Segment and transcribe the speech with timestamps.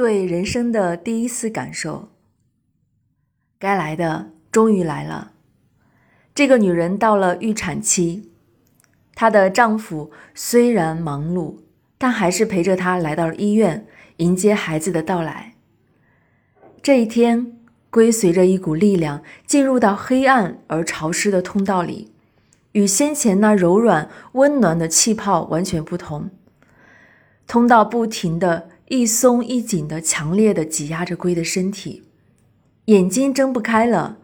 [0.00, 2.08] 对人生的第一次感受。
[3.58, 5.32] 该来的终于来了。
[6.34, 8.30] 这个女人到了预产期，
[9.14, 11.56] 她的丈夫虽然忙碌，
[11.98, 13.86] 但还是陪着她来到了医院，
[14.16, 15.52] 迎接孩子的到来。
[16.80, 17.58] 这一天，
[17.90, 22.10] 龟随着一股力量进入到黑暗而潮湿的通道里，
[22.72, 26.30] 与先前那柔软温暖的气泡完全不同。
[27.46, 32.02] 通道不停的一松一紧的，强烈的挤压着龟的身体，
[32.86, 34.18] 眼睛睁不开了，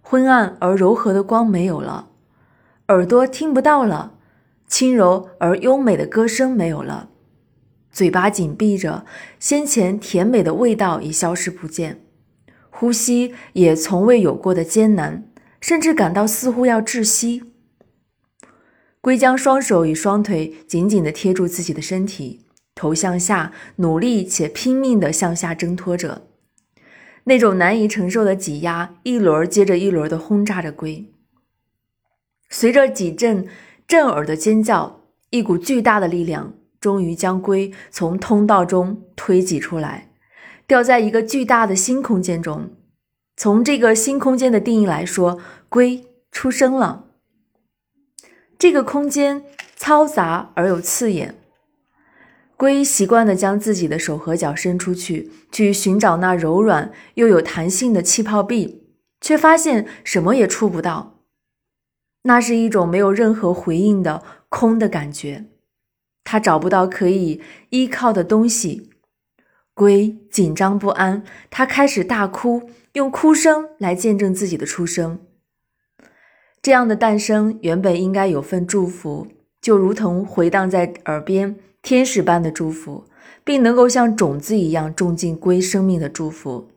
[0.00, 2.08] 昏暗而柔和的光没有了，
[2.88, 4.14] 耳朵听不到了，
[4.66, 7.10] 轻柔而优美的歌声没有了。
[7.92, 9.04] 嘴巴紧闭着，
[9.38, 12.00] 先前甜美的味道已消失不见，
[12.70, 17.42] 呼吸也从未有过的艰难，甚至感到似乎要窒息。
[19.02, 22.45] 龟将双手与双腿紧紧地贴住自己的身体，
[22.76, 26.22] 头向下，努力且拼命地向下挣脱着。
[27.24, 31.10] 那种难以承受的挤压，一轮接着一轮的轰炸着龟。
[32.48, 33.48] 随着几阵
[33.88, 36.54] 震耳的尖叫，一股巨大的力量。
[36.78, 40.12] 终于将龟从通道中推挤出来，
[40.68, 42.70] 掉在一个巨大的新空间中。
[43.36, 47.06] 从这个新空间的定义来说，龟出生了。
[48.56, 49.42] 这个空间
[49.76, 51.34] 嘈杂而又刺眼。
[52.56, 58.82] 龟习惯地将自己的手和脚伸出去，去寻找那柔软又有弹性的气泡壁，
[59.20, 61.20] 却发现什么也触不到。
[62.22, 65.44] 那是一种没有任何回应的空的感觉。
[66.24, 67.40] 他找不到可以
[67.70, 68.90] 依靠的东西，
[69.74, 71.22] 龟紧张不安。
[71.50, 75.20] 它开始大哭，用哭声来见证自己的出生。
[76.60, 79.28] 这样的诞生原本应该有份祝福，
[79.60, 83.04] 就如同回荡在耳边天使般的祝福，
[83.44, 86.68] 并能够像种子一样种进龟生命的祝福。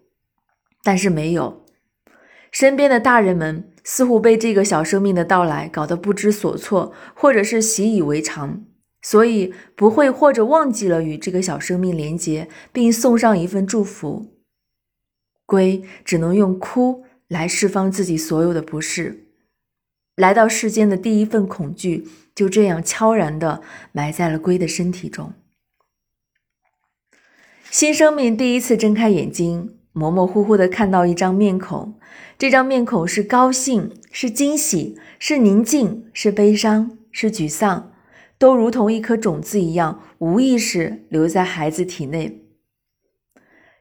[0.83, 1.65] 但是没有，
[2.51, 8.63] 身边的大人们似乎被这个小生命的到来搞得不知所措，或者是习以为常。
[9.01, 14.25] 所以不会或者忘记了与这个小生命连接，并送上一份祝福。
[15.45, 19.28] 龟只能用哭来释放自己所有的不适。
[20.19, 23.61] 来到世间的第一份恐惧，就这样悄然地
[23.93, 25.31] 埋在了龟的身体中。
[27.71, 31.97] 新生命第一次睁开眼睛，模模糊糊地看到一张面孔。
[32.37, 37.93] 这张面孔是高兴，是惊喜，是宁静，是悲伤，是沮丧。
[38.37, 42.43] 都如同一颗种子一样，无意识留在孩子体内。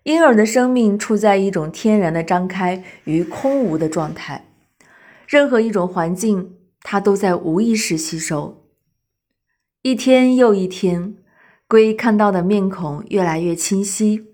[0.04, 4.47] 婴儿的生命处在一种天然的张开与空无的状态，
[5.28, 8.64] 任何一种环境，它都在无意识吸收。
[9.82, 11.16] 一天又一天，
[11.68, 14.24] 龟看到的面孔越来越清晰，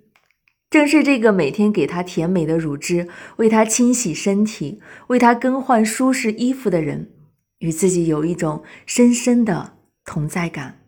[0.70, 7.10] 正是这个每天给他甜美的乳汁，为他清洗身体，为他更换舒适衣服的人，
[7.58, 9.72] 与自己有一种深深的。
[10.06, 10.80] 同在感，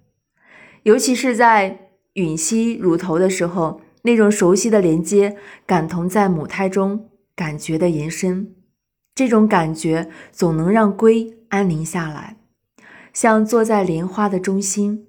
[0.83, 8.56] 尤其是在吮吸乳头的时候，那种熟悉的连接感同在母胎中感觉的延伸，
[9.17, 12.37] 这种感觉总能让龟安宁下来，
[13.15, 15.09] 像坐在莲花的中心。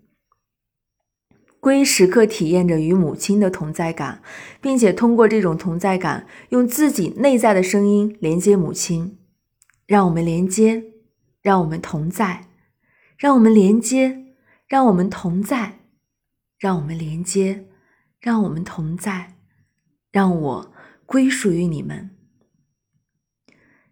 [1.59, 4.21] 龟时刻体验着与母亲的同在感，
[4.61, 9.17] 并且通过这种同在感，用自己内在的声音连接母亲。
[9.85, 10.85] 让我们连接，
[11.41, 12.47] 让我们同在。
[13.17, 14.25] 让我们连接，
[14.67, 15.79] 让我们同在，
[16.57, 17.65] 让我们连接，
[18.21, 19.35] 让我们同在，
[20.11, 20.73] 让我
[21.05, 22.16] 归属于你们。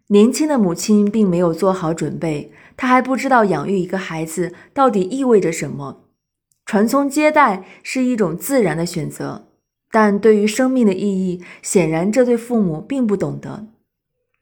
[0.08, 6.04] 年轻的母亲并没有做好准备，她还不知道养育一个孩子到底意味着什么。
[6.64, 9.48] 传宗接代是一种自然的选择，
[9.90, 13.66] 但对于生命的意义，显然这对父母并不懂得。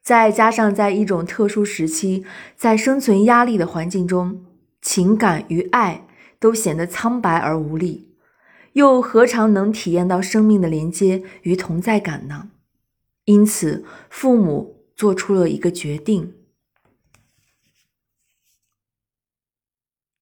[0.02, 2.24] 再加上在一种特殊时期，
[2.56, 4.44] 在生存压力的环境中。
[4.82, 6.06] 情感与爱
[6.38, 8.10] 都显得苍白而无力，
[8.74, 12.50] 又何尝能体验到生命的连接与同在感呢？
[13.24, 16.32] 因此，父母做出了一个决定。